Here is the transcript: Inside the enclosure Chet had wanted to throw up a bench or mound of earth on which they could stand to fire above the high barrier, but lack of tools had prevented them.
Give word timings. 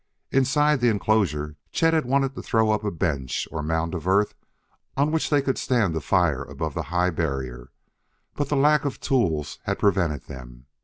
Inside 0.31 0.79
the 0.81 0.89
enclosure 0.89 1.57
Chet 1.71 1.93
had 1.93 2.07
wanted 2.07 2.33
to 2.33 2.41
throw 2.41 2.71
up 2.71 2.83
a 2.83 2.89
bench 2.89 3.47
or 3.51 3.61
mound 3.61 3.93
of 3.93 4.07
earth 4.07 4.33
on 4.97 5.11
which 5.11 5.29
they 5.29 5.43
could 5.43 5.59
stand 5.59 5.93
to 5.93 6.01
fire 6.01 6.41
above 6.43 6.73
the 6.73 6.81
high 6.89 7.11
barrier, 7.11 7.71
but 8.33 8.51
lack 8.51 8.83
of 8.83 8.99
tools 8.99 9.59
had 9.65 9.77
prevented 9.77 10.23
them. 10.23 10.65